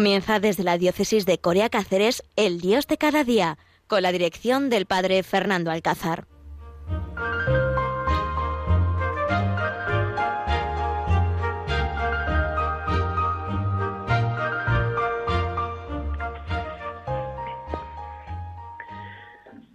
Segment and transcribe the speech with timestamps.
[0.00, 4.70] Comienza desde la diócesis de Corea Cáceres El Dios de cada día, con la dirección
[4.70, 6.24] del padre Fernando Alcázar.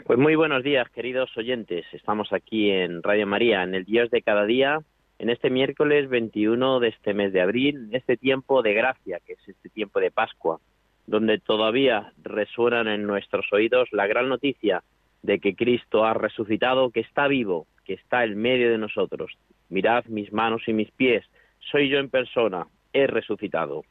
[0.07, 1.85] Pues muy buenos días, queridos oyentes.
[1.91, 4.79] Estamos aquí en Radio María, en el Dios de cada día,
[5.19, 9.33] en este miércoles 21 de este mes de abril, en este tiempo de gracia, que
[9.33, 10.59] es este tiempo de Pascua,
[11.07, 14.83] donde todavía resuenan en nuestros oídos la gran noticia
[15.23, 19.37] de que Cristo ha resucitado, que está vivo, que está en medio de nosotros.
[19.69, 21.25] Mirad mis manos y mis pies,
[21.71, 23.83] soy yo en persona, he resucitado.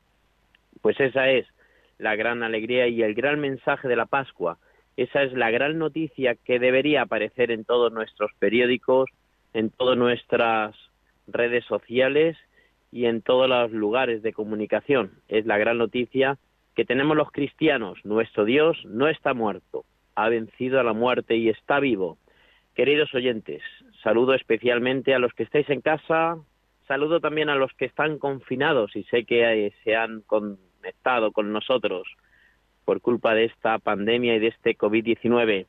[0.83, 1.47] Pues esa es
[1.99, 4.59] la gran alegría y el gran mensaje de la Pascua,
[4.97, 9.11] esa es la gran noticia que debería aparecer en todos nuestros periódicos,
[9.53, 10.77] en todas nuestras
[11.27, 12.37] redes sociales
[12.93, 15.13] y en todos los lugares de comunicación.
[15.29, 16.39] Es la gran noticia
[16.75, 17.99] que tenemos los cristianos.
[18.05, 22.19] Nuestro Dios no está muerto, ha vencido a la muerte y está vivo.
[22.75, 23.63] Queridos oyentes,
[24.03, 26.37] saludo especialmente a los que estáis en casa,
[26.89, 32.07] saludo también a los que están confinados y sé que se han conectado con nosotros
[32.85, 35.67] por culpa de esta pandemia y de este COVID-19.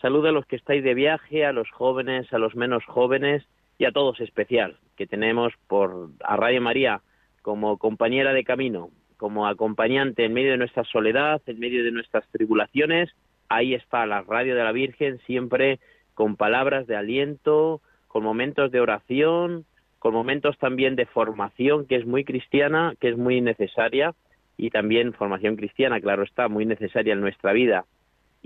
[0.00, 3.44] Saludo a los que estáis de viaje, a los jóvenes, a los menos jóvenes
[3.78, 7.00] y a todos especial, que tenemos por a Radio María
[7.42, 12.26] como compañera de camino, como acompañante en medio de nuestra soledad, en medio de nuestras
[12.30, 13.10] tribulaciones.
[13.48, 15.80] Ahí está la radio de la Virgen, siempre
[16.14, 19.64] con palabras de aliento, con momentos de oración,
[19.98, 24.14] con momentos también de formación, que es muy cristiana, que es muy necesaria
[24.56, 27.86] y también formación cristiana, claro está, muy necesaria en nuestra vida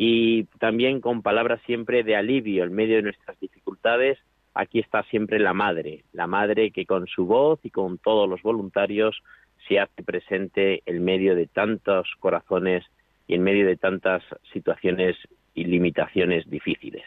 [0.00, 4.16] y también con palabras siempre de alivio en medio de nuestras dificultades.
[4.54, 8.42] Aquí está siempre la madre, la madre que con su voz y con todos los
[8.42, 9.22] voluntarios
[9.66, 12.84] se hace presente en medio de tantos corazones
[13.26, 14.22] y en medio de tantas
[14.52, 15.16] situaciones
[15.54, 17.04] y limitaciones difíciles.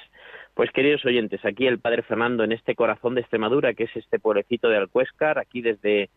[0.54, 4.20] Pues queridos oyentes, aquí el Padre Fernando en este corazón de Extremadura, que es este
[4.20, 6.10] pueblecito de Alcuéscar, aquí desde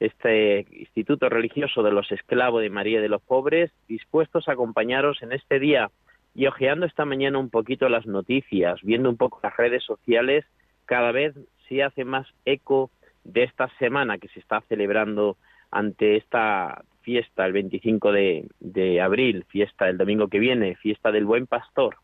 [0.00, 5.32] este Instituto Religioso de los Esclavos de María de los Pobres, dispuestos a acompañaros en
[5.32, 5.90] este día
[6.34, 10.44] y ojeando esta mañana un poquito las noticias, viendo un poco las redes sociales,
[10.84, 11.34] cada vez
[11.68, 12.90] se hace más eco
[13.22, 15.36] de esta semana que se está celebrando
[15.70, 21.24] ante esta fiesta el 25 de, de abril, fiesta el domingo que viene, fiesta del
[21.24, 21.96] buen pastor,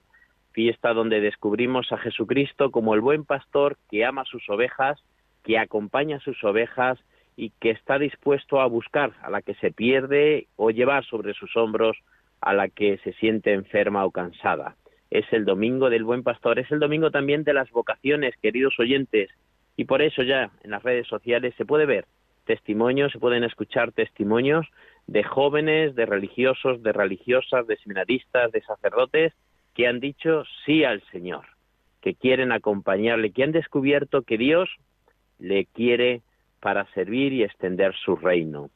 [0.52, 5.02] fiesta donde descubrimos a Jesucristo como el buen pastor que ama sus ovejas,
[5.42, 6.98] que acompaña a sus ovejas
[7.36, 11.56] y que está dispuesto a buscar a la que se pierde o llevar sobre sus
[11.56, 11.96] hombros
[12.40, 14.76] a la que se siente enferma o cansada.
[15.10, 19.30] Es el domingo del buen pastor, es el domingo también de las vocaciones, queridos oyentes,
[19.76, 22.06] y por eso ya en las redes sociales se puede ver
[22.44, 24.66] testimonios, se pueden escuchar testimonios
[25.06, 29.32] de jóvenes, de religiosos, de religiosas, de seminaristas, de sacerdotes
[29.74, 31.46] que han dicho sí al Señor,
[32.00, 34.68] que quieren acompañarle, que han descubierto que Dios
[35.38, 36.22] le quiere
[36.60, 38.70] para servir y extender su reino.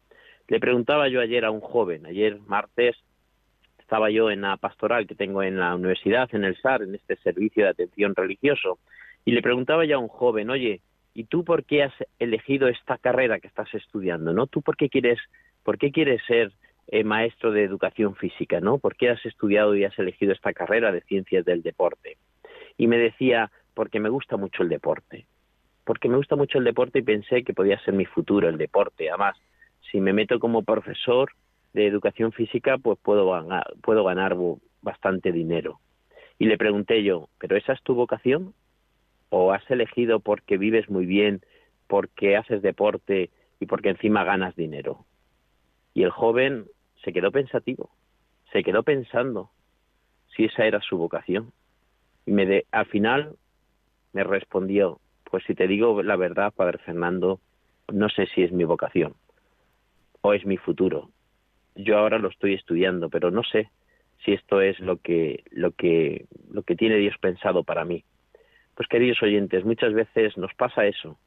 [0.49, 2.97] Le preguntaba yo ayer a un joven, ayer martes
[3.85, 7.17] estaba yo en la pastoral que tengo en la universidad, en el SAR, en este
[7.17, 8.79] servicio de atención religioso,
[9.27, 10.81] y le preguntaba ya a un joven, oye,
[11.13, 14.33] ¿y tú por qué has elegido esta carrera que estás estudiando?
[14.33, 14.47] ¿No?
[14.47, 15.19] ¿Tú por qué quieres,
[15.63, 16.53] por qué quieres ser
[16.89, 18.59] eh, maestro de educación física?
[18.61, 18.79] ¿No?
[18.79, 22.17] ¿Por qué has estudiado y has elegido esta carrera de ciencias del deporte?
[22.79, 25.27] Y me decía, porque me gusta mucho el deporte
[25.85, 29.11] porque me gusta mucho el deporte y pensé que podía ser mi futuro el deporte.
[29.11, 29.37] Además,
[29.91, 31.31] si me meto como profesor
[31.75, 34.37] de educación física, pues puedo ganar, puedo ganar
[34.81, 35.81] bastante dinero.
[36.39, 38.55] Y le pregunté yo, ¿pero esa es tu vocación?
[39.29, 41.43] ¿O has elegido porque vives muy bien,
[41.89, 43.31] porque haces deporte
[43.61, 45.05] y porque encima ganas dinero?
[45.93, 46.67] Y el joven
[47.05, 47.91] se quedó pensativo,
[48.53, 49.51] se quedó pensando
[50.35, 51.53] si esa era su vocación.
[52.27, 53.37] Y me de, al final
[54.13, 57.41] me respondió, pues si te digo la verdad, Padre Fernando,
[57.93, 59.15] no sé si es mi vocación
[60.21, 61.11] o es mi futuro.
[61.75, 63.71] Yo ahora lo estoy estudiando, pero no sé
[64.25, 68.05] si esto es lo que lo que lo que tiene Dios pensado para mí.
[68.75, 71.19] Pues queridos oyentes, muchas veces nos pasa eso,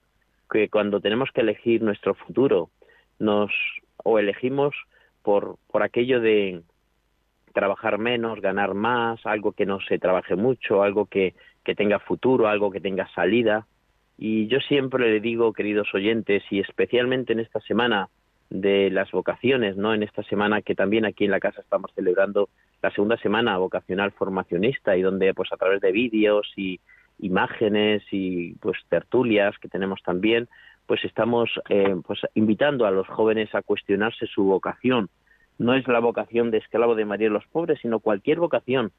[0.50, 2.70] que cuando tenemos que elegir nuestro futuro,
[3.20, 3.52] nos
[4.04, 4.76] o elegimos
[5.24, 6.62] por por aquello de
[7.54, 11.34] trabajar menos, ganar más, algo que no se trabaje mucho, algo que,
[11.64, 13.66] que tenga futuro, algo que tenga salida,
[14.18, 18.10] y yo siempre le digo, queridos oyentes, y especialmente en esta semana
[18.50, 19.94] de las vocaciones, ¿no?
[19.94, 22.50] En esta semana que también aquí en la casa estamos celebrando
[22.82, 26.80] la segunda semana vocacional formacionista y donde pues a través de vídeos y
[27.20, 30.48] imágenes y pues tertulias que tenemos también,
[30.86, 35.10] pues estamos eh, pues invitando a los jóvenes a cuestionarse su vocación,
[35.58, 38.92] no es la vocación de esclavo de María y los pobres, sino cualquier vocación.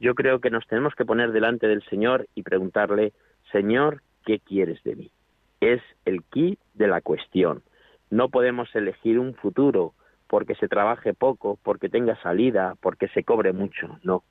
[0.00, 3.12] Yo creo que nos tenemos que poner delante del Señor y preguntarle,
[3.52, 5.10] Señor, ¿qué quieres de mí?
[5.60, 7.62] Es el key de la cuestión.
[8.14, 9.92] No podemos elegir un futuro
[10.28, 13.98] porque se trabaje poco, porque tenga salida, porque se cobre mucho.
[14.04, 14.22] No.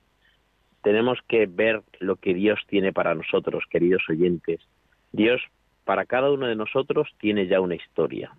[0.80, 4.62] Tenemos que ver lo que Dios tiene para nosotros, queridos oyentes.
[5.12, 5.42] Dios,
[5.84, 8.32] para cada uno de nosotros, tiene ya una historia,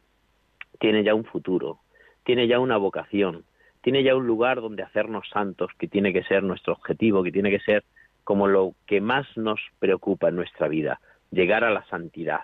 [0.79, 1.77] tiene ya un futuro,
[2.23, 3.45] tiene ya una vocación,
[3.81, 7.51] tiene ya un lugar donde hacernos santos, que tiene que ser nuestro objetivo, que tiene
[7.51, 7.83] que ser
[8.23, 10.99] como lo que más nos preocupa en nuestra vida,
[11.29, 12.39] llegar a la santidad.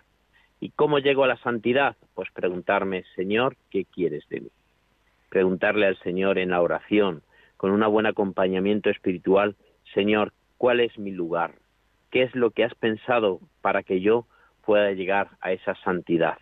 [0.64, 1.98] ¿Y cómo llego a la santidad?
[2.14, 4.50] Pues preguntarme, Señor, ¿qué quieres de mí?
[5.30, 7.24] Preguntarle al Señor en la oración,
[7.58, 9.56] con un buen acompañamiento espiritual,
[9.96, 11.56] Señor, ¿cuál es mi lugar?
[12.12, 14.28] ¿Qué es lo que has pensado para que yo
[14.64, 16.38] pueda llegar a esa santidad?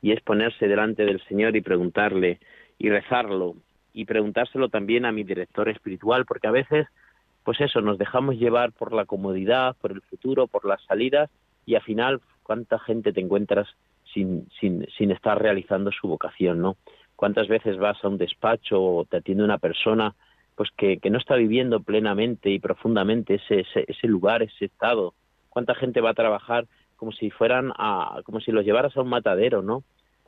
[0.00, 2.40] Y es ponerse delante del Señor y preguntarle
[2.78, 3.54] y rezarlo
[3.92, 6.88] y preguntárselo también a mi director espiritual, porque a veces,
[7.44, 11.30] pues eso, nos dejamos llevar por la comodidad, por el futuro, por las salidas,
[11.64, 13.68] y al final, ¿cuánta gente te encuentras
[14.12, 16.76] sin, sin, sin estar realizando su vocación, no?
[17.16, 20.14] ¿Cuántas veces vas a un despacho o te atiende una persona
[20.54, 25.14] pues que, no está viviendo plenamente y profundamente ese, ese, ese lugar, ese estado?
[25.48, 26.66] ¿Cuánta gente va a trabajar
[26.96, 29.82] como si fueran a, como si los llevaras a un matadero, ¿no?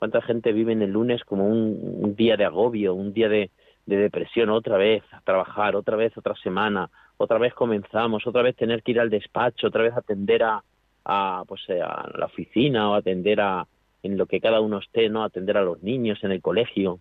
[0.04, 3.50] cuánta gente vive en el lunes como un, día de agobio, un día de,
[3.86, 8.82] depresión, otra vez a trabajar, otra vez otra semana, otra vez comenzamos, otra vez tener
[8.82, 10.62] que ir al despacho, otra vez atender a,
[11.04, 13.66] a pues eh, a la oficina o atender a
[14.04, 17.00] en lo que cada uno esté, no atender a los niños en el colegio.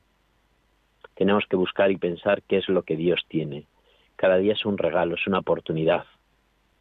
[1.15, 3.65] Tenemos que buscar y pensar qué es lo que Dios tiene.
[4.15, 6.05] Cada día es un regalo, es una oportunidad.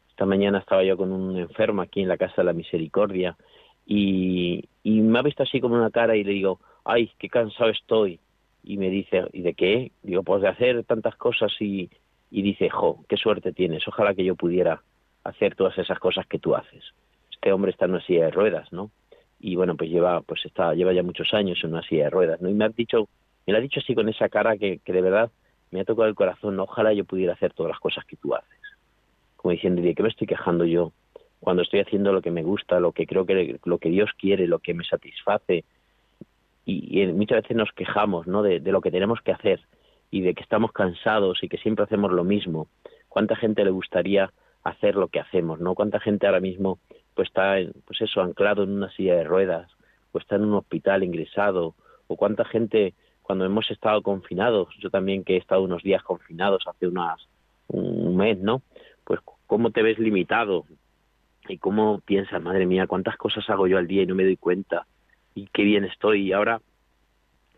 [0.09, 3.35] Esta mañana estaba yo con un enfermo aquí en la Casa de la Misericordia
[3.85, 8.19] y, me ha visto así como una cara y le digo, ay, qué cansado estoy.
[8.63, 9.91] Y me dice, ¿y de qué?
[10.03, 11.89] Digo, pues de hacer tantas cosas y,
[12.31, 14.81] y dice, jo, qué suerte tienes, ojalá que yo pudiera
[15.25, 16.93] hacer todas esas cosas que tú haces.
[17.43, 18.89] Este hombre está en una silla de ruedas, ¿no?
[19.37, 22.41] Y bueno, pues lleva, pues está, lleva ya muchos años en una silla de ruedas,
[22.41, 22.49] ¿no?
[22.49, 23.09] Y me ha dicho,
[23.45, 25.29] me lo ha dicho así con esa cara que, que de verdad
[25.69, 28.61] me ha tocado el corazón, ojalá yo pudiera hacer todas las cosas que tú haces.
[29.35, 30.93] Como diciendo, ¿de qué me estoy quejando yo?
[31.43, 34.47] cuando estoy haciendo lo que me gusta, lo que creo que lo que Dios quiere,
[34.47, 35.65] lo que me satisface.
[36.65, 38.41] Y, muchas veces nos quejamos ¿no?
[38.41, 39.59] De, lo que tenemos que hacer
[40.09, 42.67] y de que estamos cansados y que siempre hacemos lo mismo.
[43.09, 44.31] ¿Cuánta gente le gustaría
[44.63, 45.59] hacer lo que hacemos?
[45.59, 45.75] ¿no?
[45.75, 46.79] ¿Cuánta gente ahora mismo
[47.15, 47.55] pues está
[47.85, 49.71] pues eso anclado en una silla de ruedas
[50.11, 51.75] o está en un hospital ingresado
[52.07, 56.63] o cuánta gente cuando hemos estado confinados, yo también que he estado unos días confinados
[56.67, 57.19] hace unas
[57.67, 58.61] un mes, ¿no?
[59.05, 60.65] Pues cómo te ves limitado,
[61.47, 64.37] y cómo piensas, madre mía, cuántas cosas hago yo al día y no me doy
[64.37, 64.85] cuenta
[65.35, 66.27] y qué bien estoy.
[66.27, 66.61] Y ahora,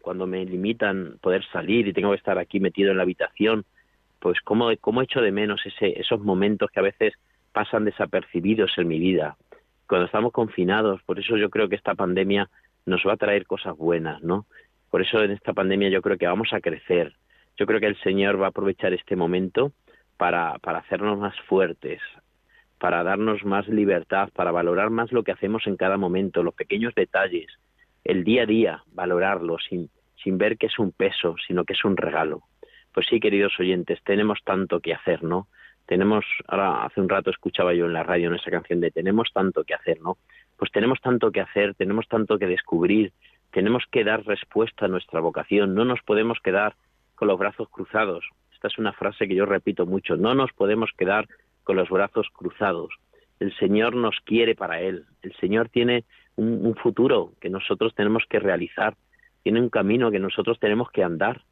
[0.02, 3.66] cuando me limitan poder salir y tengo que estar aquí metido en la habitación,
[4.20, 7.14] pues cómo, cómo echo de menos ese, esos momentos que a veces
[7.52, 9.38] pasan desapercibidos en mi vida.
[9.88, 12.50] Cuando estamos confinados, por eso yo creo que esta pandemia
[12.86, 14.46] nos va a traer cosas buenas, ¿no?
[14.90, 17.14] Por eso en esta pandemia yo creo que vamos a crecer.
[17.58, 19.72] Yo creo que el Señor va a aprovechar este momento
[20.18, 22.02] para, para hacernos más fuertes,
[22.80, 26.94] para darnos más libertad, para valorar más lo que hacemos en cada momento, los pequeños
[26.96, 27.48] detalles,
[28.04, 29.90] el día a día, valorarlo sin,
[30.22, 32.44] sin ver que es un peso, sino que es un regalo.
[32.94, 35.48] Pues sí, queridos oyentes, tenemos tanto que hacer, ¿no?
[35.86, 39.32] Tenemos, ahora hace un rato escuchaba yo en la radio en esa canción de tenemos
[39.34, 40.18] tanto que hacer, ¿no?
[40.58, 43.12] Pues tenemos tanto que hacer, tenemos tanto que descubrir,
[43.52, 46.76] tenemos que dar respuesta a nuestra vocación, no nos podemos quedar
[47.16, 48.26] con los brazos cruzados.
[48.54, 51.28] Esta es una frase que yo repito mucho, no nos podemos quedar
[51.64, 52.94] con los brazos cruzados.
[53.40, 55.06] El Señor nos quiere para Él.
[55.22, 58.96] El Señor tiene un, futuro que nosotros tenemos que realizar.
[59.44, 61.44] Tiene un camino que nosotros tenemos que andar.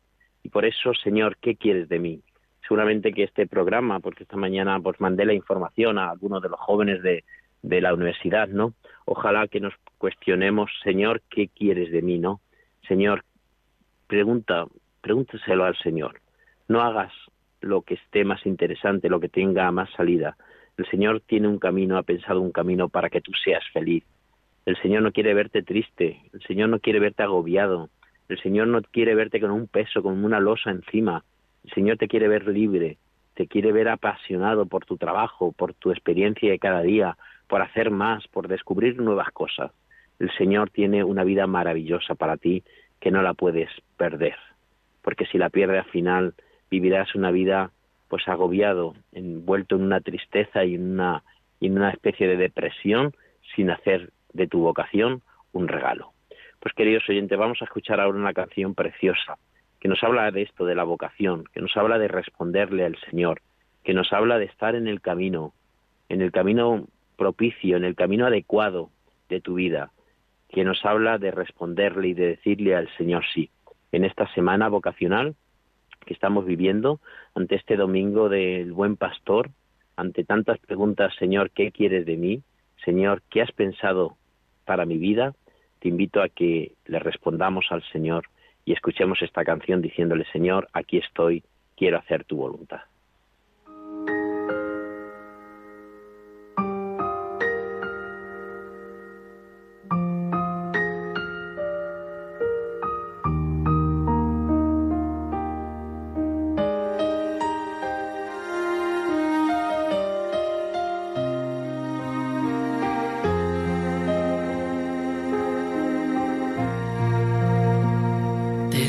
[0.43, 2.21] Y por eso, Señor, ¿qué quieres de mí?
[2.67, 6.59] Seguramente que este programa, porque esta mañana pues mandé la información a algunos de los
[6.59, 7.23] jóvenes de,
[7.61, 8.73] de la universidad, ¿no?
[9.05, 12.41] Ojalá que nos cuestionemos, Señor, ¿qué quieres de mí, no?
[12.87, 13.23] Señor,
[14.07, 14.65] pregunta,
[15.01, 16.21] pregúntaselo al Señor.
[16.67, 17.11] No hagas
[17.61, 20.37] lo que esté más interesante, lo que tenga más salida.
[20.77, 24.03] El Señor tiene un camino, ha pensado un camino para que tú seas feliz.
[24.65, 27.89] El Señor no quiere verte triste, el Señor no quiere verte agobiado,
[28.29, 31.23] el Señor no quiere verte con un peso, con una losa encima.
[31.63, 32.97] El Señor te quiere ver libre,
[33.35, 37.17] te quiere ver apasionado por tu trabajo, por tu experiencia de cada día,
[37.47, 39.71] por hacer más, por descubrir nuevas cosas.
[40.19, 42.63] El Señor tiene una vida maravillosa para ti
[42.99, 44.35] que no la puedes perder,
[45.01, 46.33] porque si la pierdes al final
[46.69, 47.71] vivirás una vida
[48.07, 51.23] pues agobiado, envuelto en una tristeza y en una,
[51.59, 53.13] en una especie de depresión
[53.55, 56.13] sin hacer de tu vocación un regalo.
[56.59, 59.37] Pues queridos oyentes, vamos a escuchar ahora una canción preciosa
[59.83, 63.41] que nos habla de esto, de la vocación, que nos habla de responderle al Señor,
[63.83, 65.51] que nos habla de estar en el camino,
[66.07, 66.87] en el camino
[67.17, 68.91] propicio, en el camino adecuado
[69.27, 69.91] de tu vida,
[70.47, 73.49] que nos habla de responderle y de decirle al Señor sí.
[73.91, 75.35] En esta semana vocacional
[76.05, 77.01] que estamos viviendo,
[77.35, 79.49] ante este domingo del buen pastor,
[79.97, 82.41] ante tantas preguntas, Señor, ¿qué quieres de mí?
[82.85, 84.15] Señor, ¿qué has pensado
[84.63, 85.33] para mi vida?
[85.79, 88.29] Te invito a que le respondamos al Señor
[88.65, 91.43] y escuchemos esta canción diciéndole, Señor, aquí estoy,
[91.75, 92.81] quiero hacer tu voluntad.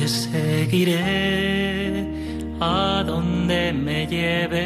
[0.09, 1.03] Seguiré
[2.61, 4.65] a donde me lleves,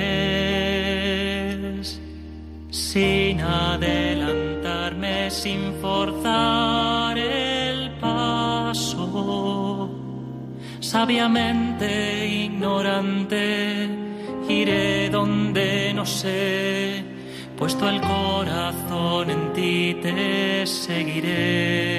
[2.70, 9.90] sin adelantarme, sin forzar el paso,
[10.80, 13.88] sabiamente ignorante,
[14.48, 17.04] iré donde no sé,
[17.56, 21.98] puesto el corazón en ti te seguiré,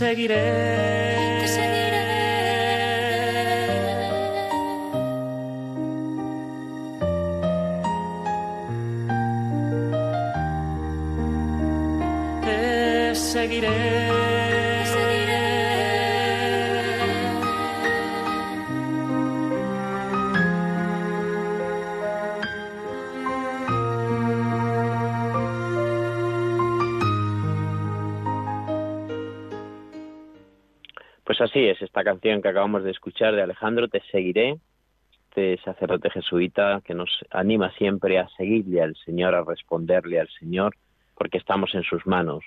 [0.00, 1.29] seguiré.
[31.50, 34.56] Así es esta canción que acabamos de escuchar de Alejandro, Te seguiré,
[35.28, 40.76] este sacerdote jesuita que nos anima siempre a seguirle al Señor, a responderle al Señor,
[41.16, 42.44] porque estamos en sus manos.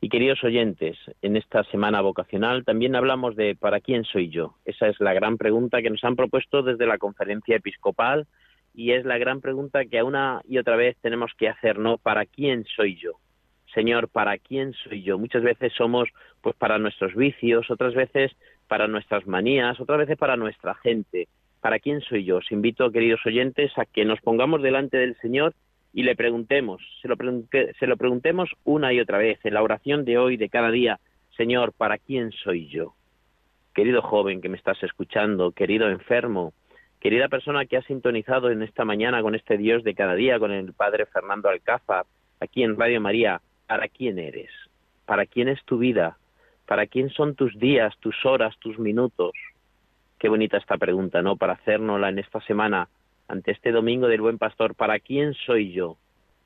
[0.00, 4.54] Y queridos oyentes, en esta semana vocacional también hablamos de ¿para quién soy yo?
[4.64, 8.28] Esa es la gran pregunta que nos han propuesto desde la conferencia episcopal
[8.74, 11.98] y es la gran pregunta que a una y otra vez tenemos que hacer, ¿no?
[11.98, 13.18] ¿Para quién soy yo?
[13.76, 15.18] Señor, ¿para quién soy yo?
[15.18, 16.08] Muchas veces somos
[16.40, 18.32] pues para nuestros vicios, otras veces
[18.68, 21.28] para nuestras manías, otras veces para nuestra gente.
[21.60, 22.38] ¿Para quién soy yo?
[22.38, 25.52] Os invito, queridos oyentes, a que nos pongamos delante del Señor
[25.92, 27.16] y le preguntemos, se lo,
[27.78, 30.98] se lo preguntemos una y otra vez en la oración de hoy, de cada día,
[31.36, 32.94] Señor, ¿para quién soy yo?
[33.74, 36.54] Querido joven que me estás escuchando, querido enfermo,
[36.98, 40.50] querida persona que ha sintonizado en esta mañana con este Dios de cada día, con
[40.50, 42.06] el Padre Fernando Alcázar,
[42.40, 44.50] aquí en Radio María, ¿para quién eres?
[45.04, 46.16] ¿Para quién es tu vida?
[46.66, 49.32] ¿Para quién son tus días, tus horas, tus minutos?
[50.18, 51.36] Qué bonita esta pregunta, ¿no?
[51.36, 52.88] Para hacérnosla en esta semana
[53.28, 55.96] ante este domingo del buen pastor, ¿para quién soy yo?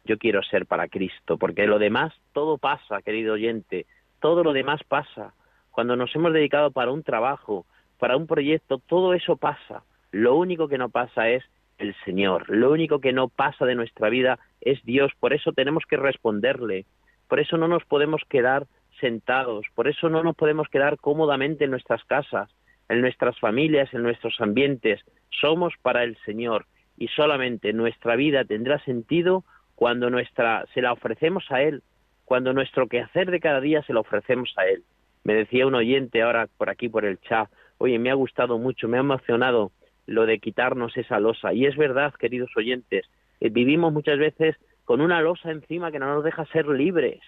[0.04, 3.86] Yo quiero ser para Cristo, porque lo demás todo pasa, querido oyente,
[4.20, 5.34] todo lo demás pasa.
[5.70, 7.66] Cuando nos hemos dedicado para un trabajo,
[7.98, 9.82] para un proyecto, todo eso pasa.
[10.10, 11.44] Lo único que no pasa es
[11.78, 12.48] el Señor.
[12.48, 15.12] Lo único que no pasa de nuestra vida es Dios.
[15.20, 16.86] Por eso tenemos que responderle.
[17.30, 18.66] Por eso no nos podemos quedar
[19.00, 19.64] sentados.
[19.76, 22.50] Por eso no nos podemos quedar cómodamente en nuestras casas,
[22.88, 25.00] en nuestras familias, en nuestros ambientes.
[25.40, 26.66] Somos para el Señor
[26.98, 29.44] y solamente nuestra vida tendrá sentido
[29.76, 31.84] cuando nuestra se la ofrecemos a Él,
[32.24, 34.82] cuando nuestro quehacer de cada día se lo ofrecemos a Él.
[35.22, 38.88] Me decía un oyente ahora por aquí por el chat, oye, me ha gustado mucho,
[38.88, 39.70] me ha emocionado
[40.06, 41.54] lo de quitarnos esa losa.
[41.54, 43.08] Y es verdad, queridos oyentes,
[43.40, 44.56] eh, vivimos muchas veces
[44.90, 47.20] con una losa encima que no nos deja ser libres,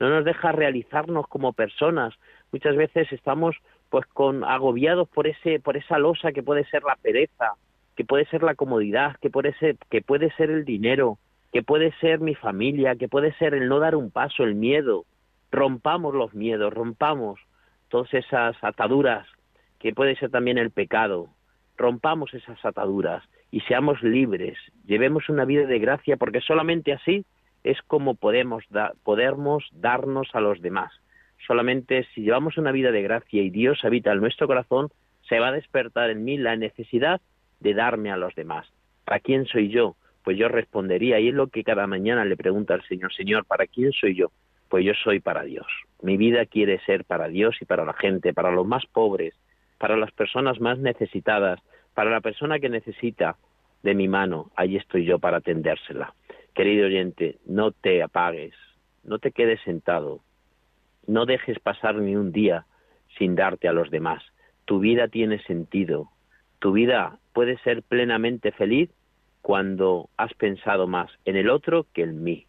[0.00, 2.12] no nos deja realizarnos como personas.
[2.50, 3.54] Muchas veces estamos
[3.88, 7.52] pues con agobiados por ese por esa losa que puede ser la pereza,
[7.94, 11.18] que puede ser la comodidad, que puede ser que puede ser el dinero,
[11.52, 15.04] que puede ser mi familia, que puede ser el no dar un paso, el miedo.
[15.52, 17.38] Rompamos los miedos, rompamos
[17.90, 19.24] todas esas ataduras,
[19.78, 21.28] que puede ser también el pecado,
[21.76, 23.22] rompamos esas ataduras
[23.54, 27.24] y seamos libres, llevemos una vida de gracia, porque solamente así
[27.62, 28.64] es como podemos,
[29.70, 30.90] darnos a los demás.
[31.46, 34.88] Solamente si llevamos una vida de gracia y Dios habita en nuestro corazón,
[35.28, 37.20] se va a despertar en mí la necesidad
[37.60, 38.66] de darme a los demás.
[39.04, 39.94] ¿Para quién soy yo?
[40.24, 43.68] Pues yo respondería, y es lo que cada mañana le pregunta al Señor, Señor, ¿para
[43.68, 44.32] quién soy yo?
[44.68, 45.68] Pues yo soy para Dios.
[46.02, 49.32] Mi vida quiere ser para Dios y para la gente, para los más pobres,
[49.78, 51.60] para las personas más necesitadas,
[51.94, 53.36] para la persona que necesita
[53.82, 56.14] de mi mano, ahí estoy yo para atendérsela.
[56.54, 58.54] Querido oyente, no te apagues,
[59.02, 60.20] no te quedes sentado,
[61.06, 62.66] no dejes pasar ni un día
[63.18, 64.22] sin darte a los demás.
[64.64, 66.10] Tu vida tiene sentido,
[66.58, 68.90] tu vida puede ser plenamente feliz
[69.42, 72.46] cuando has pensado más en el otro que en mí,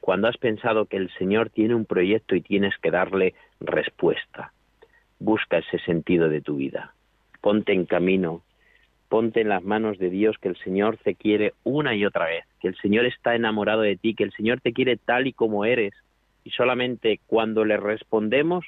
[0.00, 4.52] cuando has pensado que el Señor tiene un proyecto y tienes que darle respuesta
[5.18, 6.94] busca ese sentido de tu vida.
[7.40, 8.42] Ponte en camino,
[9.08, 12.44] ponte en las manos de Dios que el Señor te quiere una y otra vez,
[12.60, 15.64] que el Señor está enamorado de ti, que el Señor te quiere tal y como
[15.64, 15.92] eres,
[16.44, 18.64] y solamente cuando le respondemos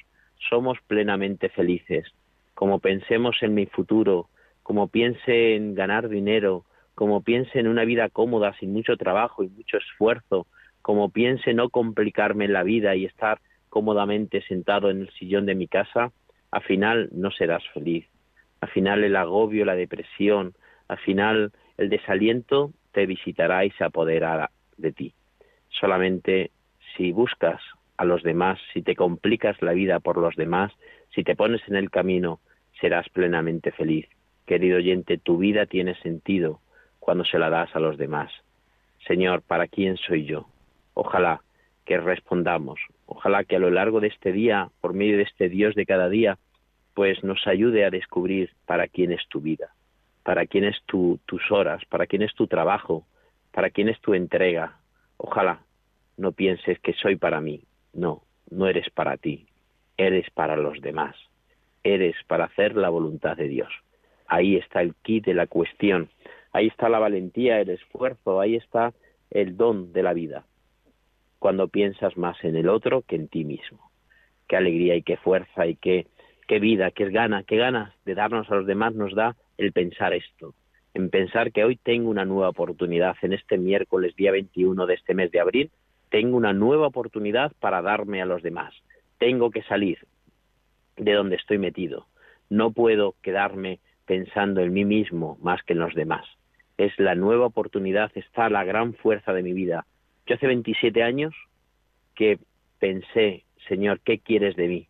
[0.49, 2.07] somos plenamente felices.
[2.53, 4.29] Como pensemos en mi futuro,
[4.63, 9.49] como piense en ganar dinero, como piense en una vida cómoda, sin mucho trabajo y
[9.49, 10.47] mucho esfuerzo,
[10.81, 15.67] como piense no complicarme la vida y estar cómodamente sentado en el sillón de mi
[15.67, 16.11] casa,
[16.51, 18.05] al final no serás feliz.
[18.61, 20.53] Al final el agobio, la depresión,
[20.87, 25.13] al final el desaliento te visitará y se apoderará de ti.
[25.69, 26.51] Solamente
[26.95, 27.61] si buscas
[27.97, 30.71] a los demás, si te complicas la vida por los demás,
[31.13, 32.39] si te pones en el camino,
[32.79, 34.07] serás plenamente feliz.
[34.45, 36.59] Querido oyente, tu vida tiene sentido
[36.99, 38.31] cuando se la das a los demás.
[39.07, 40.47] Señor, ¿para quién soy yo?
[40.93, 41.41] Ojalá
[41.85, 42.79] que respondamos.
[43.05, 46.09] Ojalá que a lo largo de este día, por medio de este Dios de cada
[46.09, 46.37] día,
[46.97, 49.69] pues nos ayude a descubrir para quién es tu vida,
[50.23, 53.05] para quién es tu, tus horas, para quién es tu trabajo,
[53.51, 54.79] para quién es tu entrega.
[55.17, 55.59] Ojalá
[56.17, 57.61] no pienses que soy para mí.
[57.93, 59.45] No, no eres para ti,
[59.95, 61.15] eres para los demás,
[61.83, 63.71] eres para hacer la voluntad de Dios.
[64.25, 66.09] Ahí está el kit de la cuestión,
[66.51, 68.91] ahí está la valentía, el esfuerzo, ahí está
[69.29, 70.45] el don de la vida
[71.37, 73.91] cuando piensas más en el otro que en ti mismo.
[74.47, 76.07] Qué alegría y qué fuerza y qué,
[76.47, 80.13] qué vida, qué gana, qué ganas de darnos a los demás nos da el pensar
[80.13, 80.53] esto,
[80.93, 85.13] en pensar que hoy tengo una nueva oportunidad en este miércoles día 21 de este
[85.13, 85.69] mes de abril,
[86.09, 88.73] tengo una nueva oportunidad para darme a los demás.
[89.17, 89.99] Tengo que salir
[90.95, 92.07] de donde estoy metido.
[92.49, 96.25] No puedo quedarme pensando en mí mismo más que en los demás.
[96.77, 99.85] Es la nueva oportunidad, está la gran fuerza de mi vida,
[100.27, 101.33] yo hace 27 años
[102.13, 102.37] que
[102.79, 104.87] pensé, Señor, ¿qué quieres de mí?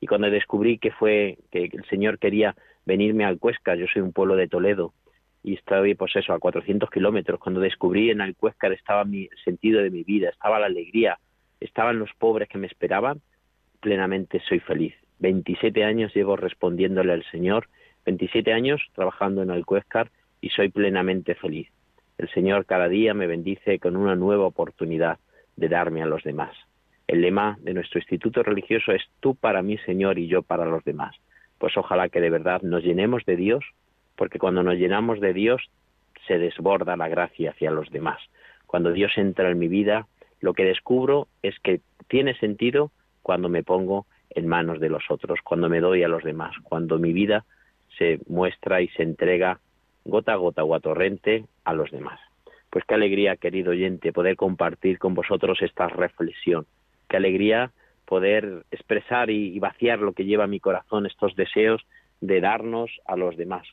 [0.00, 2.54] Y cuando descubrí que fue que el Señor quería
[2.86, 4.94] venirme al Cuesca, yo soy un pueblo de Toledo
[5.42, 9.90] y estaba, pues eso, a 400 kilómetros, cuando descubrí en Alcuéscar estaba mi sentido de
[9.90, 11.18] mi vida, estaba la alegría,
[11.60, 13.20] estaban los pobres que me esperaban,
[13.80, 14.94] plenamente soy feliz.
[15.20, 17.68] 27 años llevo respondiéndole al Señor,
[18.04, 21.68] 27 años trabajando en Alcuéscar y soy plenamente feliz.
[22.18, 25.18] El Señor cada día me bendice con una nueva oportunidad
[25.56, 26.54] de darme a los demás.
[27.08, 30.84] El lema de nuestro instituto religioso es tú para mí, Señor, y yo para los
[30.84, 31.16] demás.
[31.58, 33.64] Pues ojalá que de verdad nos llenemos de Dios,
[34.14, 35.70] porque cuando nos llenamos de Dios
[36.26, 38.20] se desborda la gracia hacia los demás.
[38.66, 40.06] Cuando Dios entra en mi vida,
[40.40, 42.90] lo que descubro es que tiene sentido
[43.22, 46.98] cuando me pongo en manos de los otros, cuando me doy a los demás, cuando
[46.98, 47.46] mi vida
[47.96, 49.60] se muestra y se entrega
[50.04, 52.20] gota a gota o a torrente a los demás.
[52.68, 56.66] Pues qué alegría, querido oyente, poder compartir con vosotros esta reflexión.
[57.08, 57.72] Qué alegría
[58.08, 61.84] poder expresar y, vaciar lo que lleva mi corazón, estos deseos
[62.20, 63.66] de darnos a los demás.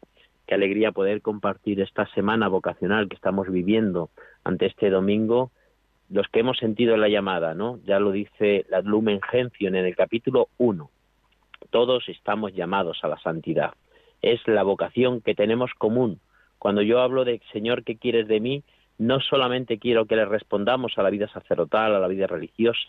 [0.46, 4.10] Qué alegría poder compartir esta semana vocacional que estamos viviendo
[4.44, 5.52] ante este domingo,
[6.10, 7.80] los que hemos sentido la llamada, ¿no?
[7.86, 10.90] Ya lo dice la Lumen Gentium en el capítulo 1.
[11.72, 13.74] Todos estamos llamados a la santidad.
[14.22, 16.20] Es la vocación que tenemos común.
[16.60, 18.64] Cuando yo hablo de Señor, ¿qué quieres de mí?
[18.98, 22.88] No solamente quiero que le respondamos a la vida sacerdotal, a la vida religiosa.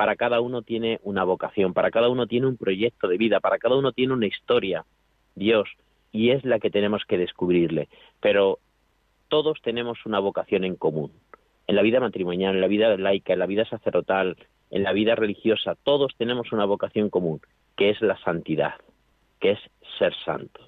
[0.00, 3.58] Para cada uno tiene una vocación, para cada uno tiene un proyecto de vida, para
[3.58, 4.86] cada uno tiene una historia.
[5.34, 5.68] Dios,
[6.10, 7.86] y es la que tenemos que descubrirle.
[8.18, 8.60] Pero
[9.28, 11.12] todos tenemos una vocación en común.
[11.66, 14.38] En la vida matrimonial, en la vida laica, en la vida sacerdotal,
[14.70, 17.42] en la vida religiosa, todos tenemos una vocación común,
[17.76, 18.76] que es la santidad,
[19.38, 19.58] que es
[19.98, 20.66] ser santos,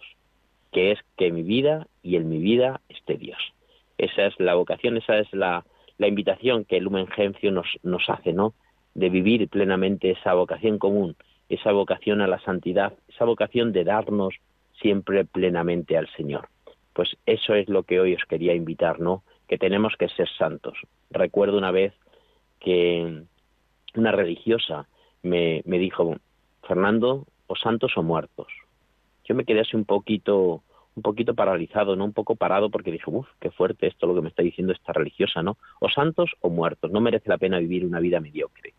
[0.72, 3.40] que es que mi vida y en mi vida esté Dios.
[3.96, 5.64] Esa es la vocación, esa es la,
[5.98, 8.52] invitación que el Lumen Gentium nos, nos hace, ¿no?
[8.94, 11.16] De vivir plenamente esa vocación común,
[11.48, 14.34] esa vocación a la santidad, esa vocación de darnos
[14.80, 16.48] siempre plenamente al Señor.
[16.92, 19.22] Pues eso es lo que hoy os quería invitar, ¿no?
[19.48, 20.78] Que tenemos que ser santos.
[21.10, 21.94] Recuerdo una vez
[22.60, 23.22] que
[23.94, 24.86] una religiosa
[25.22, 26.16] me, dijo,
[26.66, 28.48] Fernando, o santos o muertos.
[29.24, 30.62] Yo me quedé así un poquito,
[30.94, 32.04] un poquito paralizado, ¿no?
[32.04, 34.92] Un poco parado porque dije, uff, qué fuerte esto lo que me está diciendo esta
[34.92, 35.56] religiosa, ¿no?
[35.80, 36.90] O santos o muertos.
[36.90, 38.74] No merece la pena vivir una vida mediocre.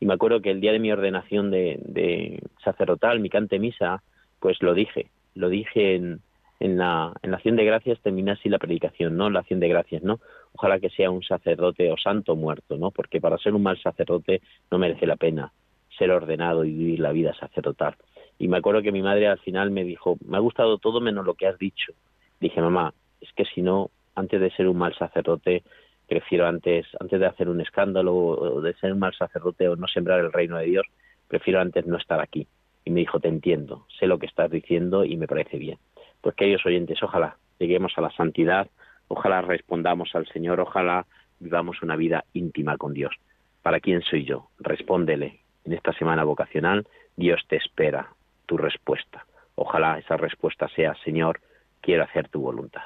[0.00, 4.02] Y me acuerdo que el día de mi ordenación de, de sacerdotal, mi cante misa,
[4.40, 6.20] pues lo dije lo dije en,
[6.58, 9.30] en la, en la acción de gracias, termina así la predicación, ¿no?
[9.30, 10.18] La acción de gracias, ¿no?
[10.54, 12.90] Ojalá que sea un sacerdote o santo muerto, ¿no?
[12.90, 15.52] Porque para ser un mal sacerdote no merece la pena
[15.96, 17.94] ser ordenado y vivir la vida sacerdotal.
[18.38, 21.24] Y me acuerdo que mi madre al final me dijo, me ha gustado todo menos
[21.24, 21.92] lo que has dicho.
[22.38, 25.62] Dije, mamá, es que si no, antes de ser un mal sacerdote,
[26.06, 29.86] prefiero antes, antes de hacer un escándalo o de ser un mal sacerdote o no
[29.88, 30.86] sembrar el reino de Dios,
[31.28, 32.46] prefiero antes no estar aquí
[32.84, 35.78] y me dijo, te entiendo, sé lo que estás diciendo y me parece bien.
[36.20, 38.68] Pues queridos oyentes, ojalá lleguemos a la santidad,
[39.08, 41.06] ojalá respondamos al Señor, ojalá
[41.40, 43.14] vivamos una vida íntima con Dios.
[43.62, 44.48] ¿Para quién soy yo?
[44.58, 45.40] Respóndele.
[45.64, 48.14] En esta semana vocacional, Dios te espera
[48.46, 49.26] tu respuesta.
[49.56, 51.40] Ojalá esa respuesta sea, Señor,
[51.80, 52.84] quiero hacer tu voluntad.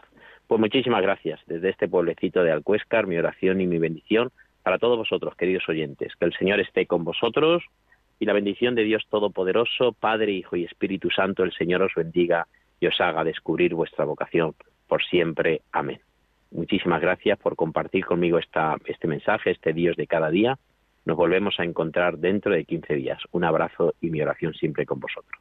[0.51, 1.39] Pues muchísimas gracias.
[1.47, 4.33] Desde este pueblecito de Alcuéscar, mi oración y mi bendición
[4.65, 6.13] para todos vosotros, queridos oyentes.
[6.17, 7.63] Que el Señor esté con vosotros
[8.19, 12.49] y la bendición de Dios Todopoderoso, Padre, Hijo y Espíritu Santo, el Señor os bendiga
[12.81, 14.57] y os haga descubrir vuestra vocación
[14.89, 15.61] por siempre.
[15.71, 16.01] Amén.
[16.51, 20.59] Muchísimas gracias por compartir conmigo esta, este mensaje, este Dios de cada día.
[21.05, 23.23] Nos volvemos a encontrar dentro de 15 días.
[23.31, 25.41] Un abrazo y mi oración siempre con vosotros.